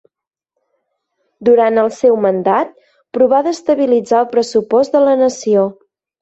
[1.49, 2.71] Durant el seu mandat
[3.19, 5.69] provà d'estabilitzar el pressupost de la nació.